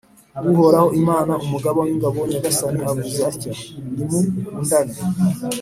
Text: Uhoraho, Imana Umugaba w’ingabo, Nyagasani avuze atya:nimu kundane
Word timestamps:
Uhoraho, 0.51 0.87
Imana 1.01 1.33
Umugaba 1.45 1.79
w’ingabo, 1.85 2.19
Nyagasani 2.31 2.81
avuze 2.91 3.19
atya:nimu 3.31 4.19
kundane 4.47 4.95